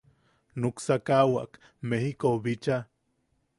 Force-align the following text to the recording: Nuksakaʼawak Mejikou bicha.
Nuksakaʼawak 0.59 1.51
Mejikou 1.89 2.37
bicha. 2.43 2.77